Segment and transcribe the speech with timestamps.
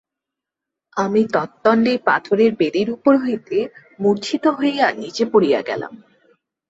[0.97, 3.57] আমি তদ্দণ্ডেই পাথরের বেদীর উপর হইতে
[3.99, 5.93] মূর্ছিত হইয়া নীচে পড়িয়া গেলাম।